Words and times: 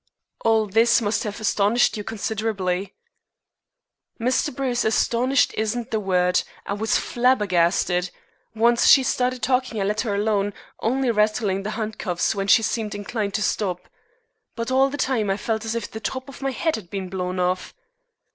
"All 0.43 0.65
this 0.65 0.99
must 0.99 1.25
have 1.25 1.39
astonished 1.39 1.95
you 1.95 2.03
considerably?" 2.03 2.95
"Mr. 4.19 4.51
Bruce, 4.51 4.83
astonished 4.83 5.53
isn't 5.53 5.91
the 5.91 5.99
word. 5.99 6.41
I 6.65 6.73
was 6.73 6.97
flabbergasted! 6.97 8.09
Once 8.55 8.87
she 8.87 9.03
started 9.03 9.43
talking 9.43 9.79
I 9.79 9.83
let 9.83 10.01
her 10.01 10.15
alone, 10.15 10.55
only 10.79 11.11
rattling 11.11 11.61
the 11.61 11.69
handcuffs 11.77 12.33
when 12.33 12.47
she 12.47 12.63
seemed 12.63 12.95
inclined 12.95 13.35
to 13.35 13.43
stop. 13.43 13.87
But 14.55 14.71
all 14.71 14.89
the 14.89 14.97
time 14.97 15.29
I 15.29 15.37
felt 15.37 15.65
as 15.65 15.75
if 15.75 15.91
the 15.91 15.99
top 15.99 16.27
of 16.27 16.41
my 16.41 16.49
head 16.49 16.77
had 16.77 16.89
been 16.89 17.07
blown 17.07 17.39
off." 17.39 17.75